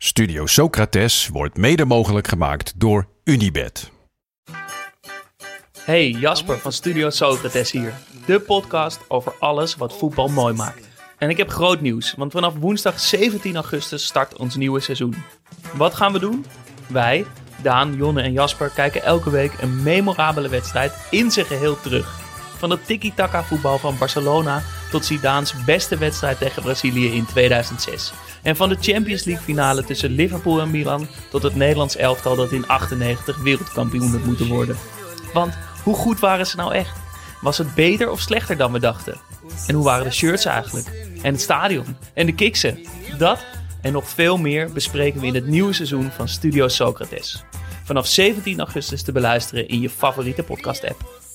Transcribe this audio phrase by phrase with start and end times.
[0.00, 3.90] Studio Socrates wordt mede mogelijk gemaakt door Unibed.
[5.80, 7.94] Hey, Jasper van Studio Socrates hier.
[8.26, 10.88] De podcast over alles wat voetbal mooi maakt.
[11.18, 15.14] En ik heb groot nieuws, want vanaf woensdag 17 augustus start ons nieuwe seizoen.
[15.74, 16.44] Wat gaan we doen?
[16.88, 17.24] Wij,
[17.62, 22.20] Daan, Jonne en Jasper, kijken elke week een memorabele wedstrijd in zijn geheel terug.
[22.56, 28.12] Van het tiki-taka voetbal van Barcelona tot Zidane's beste wedstrijd tegen Brazilië in 2006.
[28.42, 32.52] En van de Champions League finale tussen Liverpool en Milan tot het Nederlands elftal dat
[32.52, 34.76] in 98 wereldkampioen had moeten worden.
[35.32, 36.92] Want hoe goed waren ze nou echt?
[37.40, 39.20] Was het beter of slechter dan we dachten?
[39.66, 40.86] En hoe waren de shirts eigenlijk?
[41.22, 41.96] En het stadion?
[42.14, 42.86] En de kiksen?
[43.18, 43.38] Dat
[43.80, 47.44] en nog veel meer bespreken we in het nieuwe seizoen van Studio Socrates.
[47.84, 51.27] Vanaf 17 augustus te beluisteren in je favoriete podcast-app.